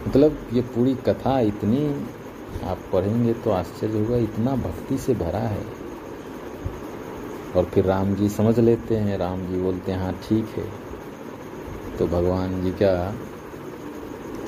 मतलब 0.07 0.47
ये 0.53 0.61
पूरी 0.61 0.95
कथा 0.95 1.39
इतनी 1.39 2.05
आप 2.63 2.79
पढ़ेंगे 2.93 3.33
तो 3.33 3.51
आश्चर्य 3.51 3.99
होगा, 3.99 4.17
इतना 4.17 4.55
भक्ति 4.55 4.97
से 4.97 5.13
भरा 5.13 5.39
है। 5.39 5.63
और 7.55 7.65
फिर 7.65 7.85
राम 7.85 8.15
जी 8.15 8.29
समझ 8.29 8.59
लेते 8.59 8.95
हैं, 8.95 9.17
राम 9.17 9.45
जी 9.47 9.61
बोलते 9.61 9.91
हैं 9.91 9.99
हाँ 9.99 10.13
ठीक 10.23 10.45
है। 10.57 10.65
तो 11.97 12.07
भगवान 12.07 12.61
जी 12.63 12.71
का 12.71 12.93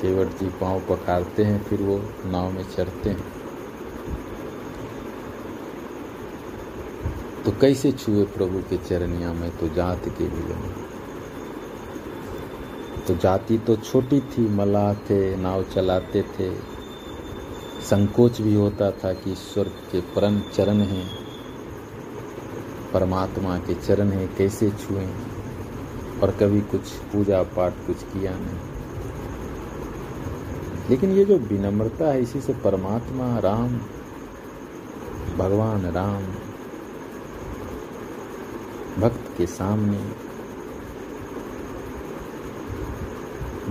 केवट 0.02 0.38
जी 0.38 0.48
पाँव 0.60 0.80
पखारते 0.80 1.44
हैं, 1.44 1.62
फिर 1.64 1.82
वो 1.82 2.00
नाव 2.26 2.50
में 2.50 2.64
चढ़ते 2.76 3.10
हैं। 3.10 3.30
तो 7.44 7.52
कैसे 7.60 7.92
छुए 7.92 8.24
प्रभु 8.24 8.58
के 8.60 8.76
चरनिया 8.78 9.32
में? 9.32 9.50
तो 9.58 9.68
जात 9.68 10.08
के 10.08 10.24
विलन 10.24 10.70
तो 13.06 13.14
जाति 13.14 13.58
तो 13.58 13.76
छोटी 13.76 14.20
थी 14.20 14.48
मलाह 14.48 14.92
थे 14.94 15.36
नाव 15.36 15.62
चलाते 15.64 16.22
थे। 16.22 16.71
संकोच 17.82 18.40
भी 18.40 18.54
होता 18.54 18.90
था 18.90 19.12
कि 19.12 19.32
ईश्वर 19.32 19.64
के 19.64 20.00
परम 20.00 20.40
चरण 20.40 20.74
हैं, 20.74 21.10
परमात्मा 22.92 23.58
के 23.58 23.74
चरण 23.74 24.08
हैं, 24.08 24.36
कैसे 24.36 24.70
छुएँ? 24.70 25.14
और 26.22 26.30
कभी 26.30 26.60
कुछ 26.60 26.80
पूजा 26.80 27.42
पाठ 27.42 27.72
कुछ 27.72 27.96
किया 28.02 28.32
नहीं। 28.34 28.58
लेकिन 30.90 31.12
ये 31.12 31.24
जो 31.24 31.36
विनम्रता 31.38 32.04
है, 32.04 32.22
इसी 32.22 32.40
से 32.40 32.52
परमात्मा 32.52 33.38
राम, 33.38 33.68
भगवान 35.38 35.86
राम, 35.86 36.22
भक्त 39.00 39.38
के 39.38 39.46
सामने 39.46 40.12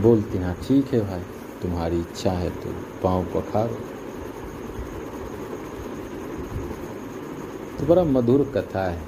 बोलते 0.01 0.37
हैं, 0.37 0.61
ठीक 0.61 0.93
है 0.93 1.09
भाई, 1.09 1.21
तुम्हारी 1.61 1.99
इच्छा 1.99 2.31
है 2.31 2.49
तो 2.49 2.69
पाँव 3.03 3.23
पखारो। 3.23 4.00
तो 7.81 7.87
बड़ा 7.87 8.03
मधुर 8.03 8.53
कथा 8.55 8.91
है। 8.91 9.01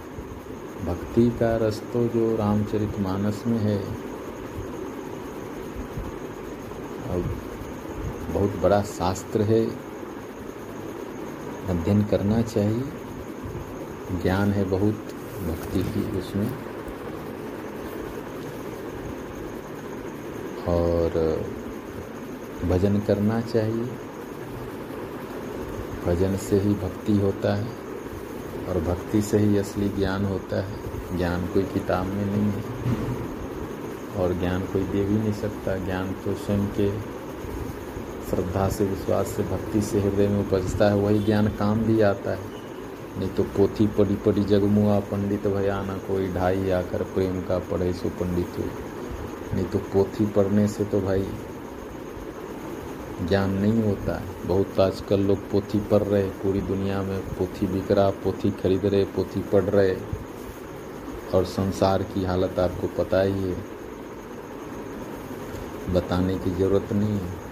भक्ति 0.86 1.30
का 1.30 1.58
रस 1.58 1.84
तो 1.94 2.08
जो 2.08 2.36
रामचरित 2.36 3.00
मानस 3.00 3.44
में 3.48 3.58
है 3.58 3.78
और 7.10 7.20
बहुत 8.34 8.56
बड़ा 8.64 8.82
शास्त्र 8.82 9.42
है। 9.42 9.66
अध्ययन 11.70 12.04
करना 12.04 12.42
चाहिए। 12.42 12.84
ज्ञान 14.22 14.52
है 14.52 14.64
बहुत 14.64 14.96
भक्ति 15.48 15.84
की 15.84 16.20
उसमें। 16.20 16.52
और 20.68 21.42
भजन 22.66 23.00
करना 23.00 23.42
चाहिए। 23.42 23.86
भजन 26.06 26.38
से 26.38 26.60
ही 26.60 26.74
भक्ति 26.74 27.14
होता 27.14 27.56
है। 27.56 27.83
और 28.70 28.80
भक्ति 28.80 29.22
से 29.22 29.38
ही 29.38 29.58
असली 29.58 29.90
ज्ञान 29.90 30.26
होता 30.26 30.64
है। 30.64 30.80
ज्ञान 31.18 31.48
कोई 31.48 31.64
किताब 31.64 32.06
में 32.06 32.26
नहीं 32.26 32.52
है। 32.52 32.64
और 34.18 34.34
ज्ञान 34.34 34.62
कोई 34.62 34.84
दे 34.84 35.04
भी 35.04 35.16
नहीं 35.16 35.34
सकता। 35.34 35.78
ज्ञान 35.78 36.12
तो 36.12 36.34
स्वयं 36.34 36.68
के 36.68 37.00
श्रद्धा 38.30 38.70
से, 38.70 38.86
विश्वास 38.86 39.28
से, 39.28 39.44
भक्ति 39.44 39.82
से 39.82 40.02
हृदय 40.02 40.28
में 40.28 40.48
उपजता 40.48 40.90
है। 40.90 40.96
वही 40.96 41.20
ज्ञान 41.20 41.48
काम 41.48 41.80
भी 41.80 42.02
आता 42.02 42.32
है। 42.32 42.54
नहीं 43.18 43.30
तो 43.30 43.44
पोथी 43.44 43.88
पड़ी 43.88 44.16
पड़ी 44.16 44.44
जगमुआ 44.44 45.00
पंडित 45.00 45.48
भयाना 45.48 45.94
कोई 45.94 46.34
ढाई 46.34 46.70
आकर 46.70 47.04
प्रेम 47.04 47.42
का 47.42 47.60
पढ़े 47.60 47.94
सो 47.94 48.10
पंडित 48.10 48.48
हो 48.60 48.64
नहीं 49.54 49.66
तो 49.66 49.78
पोथी 49.78 50.26
पढ़ने 50.26 50.68
से 50.68 50.86
तो 50.86 51.02
भाई 51.02 51.28
ज्ञान 53.28 53.50
नहीं 53.50 53.84
होता। 53.84 54.18
है 54.18 54.48
बहुत 54.48 54.80
आजकल 54.80 55.20
लोग 55.20 55.52
पोथी 55.52 55.80
पढ़ 55.80 56.04
रहे 56.04 56.24
पूरी 56.24 56.62
दुनिया 56.62 57.02
में 57.02 57.20
पोथी 57.20 57.68
बिक 57.68 57.92
रहा, 57.92 58.10
पोथी 58.10 58.52
खरीद 58.52 58.86
रहे, 58.86 59.06
पोथी 59.06 59.42
पढ़ 59.42 59.64
रहे 59.64 59.96
और 61.34 61.46
संसार 61.46 62.04
की 62.04 62.26
हालत 62.26 62.60
आपको 62.60 63.04
पता 63.04 63.22
ही 63.22 63.44
है। 63.44 63.74
बताने 65.94 66.38
की 66.38 66.52
ज़रूरत 66.52 66.94
नहीं 66.94 67.20
है। 67.20 67.44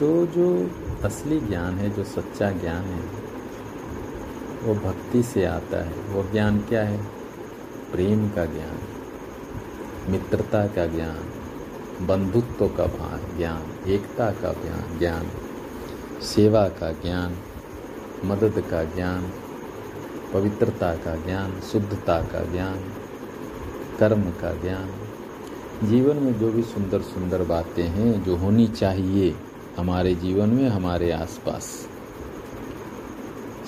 तो 0.00 0.26
जो 0.26 0.70
असली 1.04 1.40
ज्ञान 1.40 1.74
है, 1.74 1.90
जो 1.90 2.04
सच्चा 2.04 2.50
ज्ञान 2.50 2.82
है, 2.82 3.00
वो 4.62 4.74
भक्ति 4.74 5.22
से 5.22 5.44
आता 5.44 5.84
है। 5.84 5.92
वो 5.92 6.22
ज्ञान 6.32 6.58
क्या 6.58 6.84
है? 6.84 7.04
प्रेम 7.92 8.28
का 8.28 8.44
ज्ञान, 8.44 8.78
मित्रता 10.12 10.66
का 10.66 10.86
ज्ञान। 10.86 11.35
बंधुत्व 12.02 12.68
का 12.68 13.20
ज्ञान, 13.38 13.90
एकता 13.90 14.30
का 14.30 14.52
ज्ञान 14.52 14.98
ज्ञान, 14.98 15.30
सेवा 16.22 16.68
का 16.68 16.92
ज्ञान, 16.92 17.36
मदद 18.24 18.64
का 18.70 18.84
ज्ञान, 18.84 19.32
पवित्रता 20.32 20.94
का 20.94 21.14
ज्ञान, 21.16 21.60
शुद्धता 21.60 22.22
का 22.22 22.52
ज्ञान, 22.52 22.78
कर्म 23.98 24.22
का 24.22 24.52
ज्ञान। 24.52 24.90
जीवन 25.88 26.16
में 26.16 26.38
जो 26.38 26.52
भी 26.52 26.62
सुंदर 26.62 27.00
सुंदर 27.00 27.42
बातें 27.42 27.84
हैं, 27.84 28.24
जो 28.24 28.36
होनी 28.36 28.68
चाहिए 28.68 29.36
हमारे 29.76 30.14
जीवन 30.14 30.48
में, 30.48 30.68
हमारे 30.68 31.10
आसपास, 31.10 31.88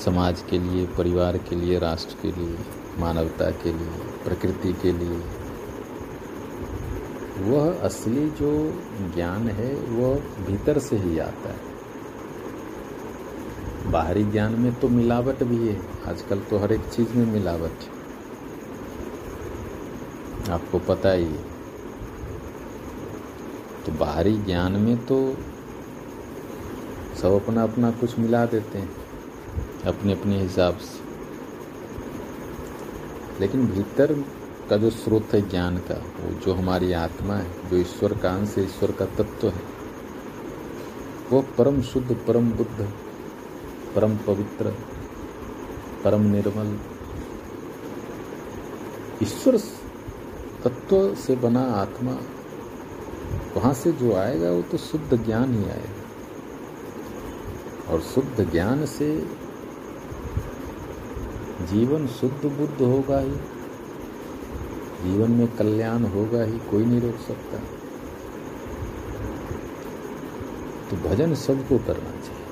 समाज 0.05 0.45
के 0.51 0.59
लिए, 0.59 0.87
परिवार 0.87 1.38
के 1.38 1.57
लिए, 1.57 1.79
राष्ट्र 1.79 2.17
के 2.23 2.33
लिए, 2.33 2.59
मानवता 2.99 3.51
के 3.51 3.73
लिए, 3.73 3.91
प्रकृति 4.25 4.73
के 4.73 4.93
लिए 4.93 5.48
वह 7.40 7.81
असली 7.81 8.31
जो 8.31 8.83
ज्ञान 9.14 9.48
है, 9.48 9.74
वह 9.74 10.14
भीतर 10.18 10.79
से 10.79 10.96
ही 10.96 11.18
आता 11.18 11.48
है। 11.48 11.79
बाहरी 13.92 14.24
ज्ञान 14.24 14.53
में 14.53 14.74
तो 14.74 14.88
मिलावट 14.88 15.42
भी 15.42 15.68
है, 15.68 15.83
आजकल 16.09 16.40
तो 16.40 16.59
हर 16.59 16.72
एक 16.72 16.81
चीज़ 16.81 17.12
में 17.12 17.33
मिलावट 17.33 17.72
आपको 20.51 20.79
पता 20.79 21.11
ही 21.11 21.24
है। 21.24 21.44
तो 23.87 23.92
बाहरी 23.92 24.38
ज्ञान 24.38 24.72
में 24.72 25.07
तो 25.07 25.37
सब 27.22 27.29
अपना 27.29 27.62
अपना 27.62 27.90
कुछ 27.90 28.18
मिला 28.18 28.46
देते 28.46 28.79
हैं 28.79 28.96
अपने 29.87 30.12
अपने 30.12 30.40
हिसाब 30.40 30.77
से। 30.77 31.09
लेकिन 33.40 33.66
भीतर 33.66 34.24
का 34.71 34.77
जो 34.77 34.91
स्रोत 34.91 35.29
है 35.35 35.49
ज्ञान 35.49 35.77
का, 35.77 35.95
वो 35.95 36.41
जो 36.41 36.55
हमारी 36.55 36.93
आत्मा 36.93 37.35
है, 37.35 37.71
जो 37.71 37.77
ईश्वर 37.77 38.19
का 38.19 38.31
अंश 38.31 38.59
है, 38.59 38.65
ईश्वर 38.65 38.93
का 38.93 39.05
तत्व 39.05 39.49
है, 39.49 39.63
वो 41.31 41.43
परम 41.43 41.83
शुद्ध, 41.83 42.15
परम 42.15 42.51
बुद्ध, 42.51 42.93
परम 43.95 44.17
पवित्र, 44.17 44.75
परम 46.05 46.21
निर्मल, 46.21 46.79
ईश्वर 49.23 49.59
तत्व 50.65 51.15
से 51.15 51.37
बना 51.37 51.63
आत्मा, 51.63 52.19
वहाँ 53.57 53.75
से 53.75 53.93
जो 53.93 54.15
आएगा, 54.15 54.51
वो 54.51 54.63
तो 54.63 54.77
शुद्ध 54.77 55.25
ज्ञान 55.25 55.55
ही 55.55 55.65
आएगा। 55.65 55.99
और 57.93 58.01
शुद्ध 58.01 58.51
ज्ञान 58.51 58.87
से 58.87 59.27
जीवन 61.63 62.07
शुद्ध 62.07 62.47
बुद्ध 62.47 62.83
होगा 62.83 63.19
ही। 63.19 63.58
जीवन 65.03 65.31
में 65.31 65.49
कल्याण 65.57 66.05
होगा 66.07 66.43
ही, 66.45 66.59
कोई 66.71 66.85
नहीं 66.85 67.01
रोक 67.01 67.19
सकता। 67.27 67.59
तो 70.91 70.97
भजन 71.09 71.35
सबको 71.37 71.79
करना 71.79 72.11
चाहिए। 72.21 72.47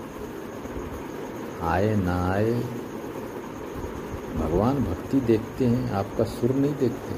आए 1.65 1.95
ना 1.97 2.17
आए, 2.33 2.53
भगवान 4.37 4.85
भक्ति 4.85 5.21
देखते 5.27 5.67
हैं, 5.67 5.91
आपका 5.95 6.25
सुर 6.31 6.55
नहीं 6.55 6.75
देखते 6.77 7.15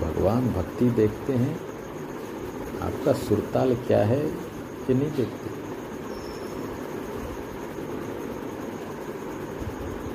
भगवान 0.00 0.48
भक्ति 0.52 0.90
देखते 0.92 1.32
हैं, 1.34 1.54
आपका 2.82 3.12
सुरताल 3.18 3.74
क्या 3.86 4.02
है 4.04 4.20
ये 4.20 4.94
नहीं 4.94 5.10
देखते 5.10 5.48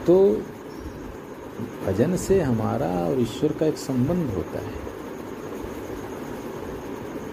तो 0.05 0.15
भजन 1.85 2.15
से 2.15 2.41
हमारा 2.41 2.85
और 2.85 3.19
ईश्वर 3.19 3.51
का 3.51 3.65
एक 3.65 3.77
संबंध 3.77 4.33
होता 4.35 4.59
है। 4.59 4.73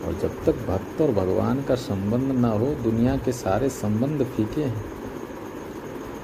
और 0.05 0.19
जब 0.19 0.45
तक 0.45 0.53
भक्त 0.53 1.01
और 1.01 1.13
भगवान 1.13 1.63
का 1.63 1.75
संबंध 1.75 2.33
ना 2.33 2.49
हो, 2.49 2.67
दुनिया 2.67 3.17
के 3.17 3.33
सारे 3.33 3.69
संबंध 3.69 4.25
फीके 4.25 4.63
हैं। 4.63 4.85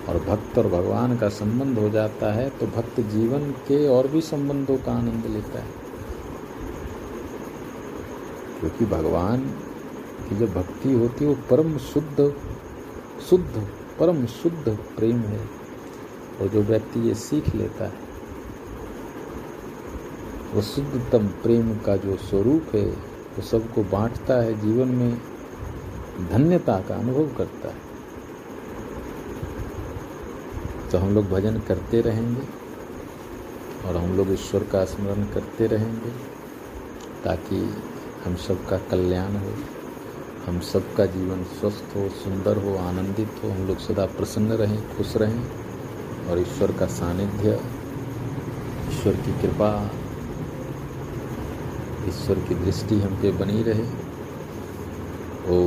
और 0.08 0.18
भक्त 0.24 0.58
और 0.58 0.66
भगवान 0.66 1.16
का 1.16 1.28
संबंध 1.28 1.78
हो 1.78 1.88
जाता 1.88 2.32
है 2.32 2.50
तो 2.50 2.66
भक्त 2.66 3.00
जीवन 3.00 3.50
के 3.50 3.88
और 3.88 4.08
भी 4.08 4.20
संबंधों 4.20 4.76
का 4.76 4.92
आनंद 4.92 5.26
लेता 5.26 5.58
है। 5.58 5.70
क्योंकि 8.60 8.84
भगवान 8.84 9.40
की 10.28 10.36
जो 10.36 10.46
भक्ति 10.46 10.92
होती 10.92 11.24
है, 11.24 11.30
वो 11.30 11.36
परम 11.50 11.78
शुद्ध 11.78 12.32
शुद्ध, 13.30 13.68
परम 14.00 14.26
शुद्ध 14.26 14.78
प्रेम 14.96 15.20
है। 15.20 15.46
और 16.40 16.48
जो 16.48 16.62
व्यक्ति 16.62 17.00
ये 17.00 17.14
सीख 17.14 17.54
लेता 17.54 17.84
है 17.84 18.07
वो 20.54 20.62
शुद्धतम 20.62 21.26
प्रेम 21.42 21.74
का 21.76 21.96
जो 21.96 22.16
स्वरूप 22.16 22.74
है, 22.74 22.84
वो 22.84 23.42
सबको 23.42 23.82
बांटता 23.82 24.34
है, 24.34 24.54
जीवन 24.60 24.88
में 24.88 25.20
धन्यता 26.30 26.78
का 26.80 26.94
अनुभव 26.94 27.26
करता 27.36 27.68
है। 27.68 27.86
तो 30.90 30.98
हम 30.98 31.14
लोग 31.14 31.28
भजन 31.30 31.58
करते 31.58 32.00
रहेंगे 32.00 32.46
और 33.86 33.96
हम 33.96 34.16
लोग 34.16 34.32
ईश्वर 34.32 34.64
का 34.64 34.84
स्मरण 34.84 35.24
करते 35.24 35.66
रहेंगे 35.66 36.10
ताकि 37.24 37.56
हम 38.24 38.36
सबका 38.36 38.78
कल्याण 38.90 39.36
हो, 39.36 39.52
हम 40.46 40.60
सबका 40.60 41.06
जीवन 41.06 41.44
स्वस्थ 41.60 41.96
हो, 41.96 42.08
सुंदर 42.08 42.56
हो, 42.56 42.76
आनंदित 42.78 43.40
हो। 43.44 43.50
हम 43.50 43.66
लोग 43.66 43.78
सदा 43.78 44.06
प्रसन्न 44.06 44.52
रहें, 44.52 44.96
खुश 44.96 45.16
रहें 45.16 46.28
और 46.30 46.40
ईश्वर 46.40 46.72
का 46.72 46.86
सानिध्य, 46.86 47.58
ईश्वर 48.88 49.16
की 49.16 49.40
कृपा 49.42 49.70
ईश्वर 52.08 52.38
की 52.48 52.54
दृष्टि 52.64 53.00
हम 53.00 53.16
पे 53.22 53.30
बनी 53.38 53.62
रहे। 53.62 53.86
ओ 55.48 55.58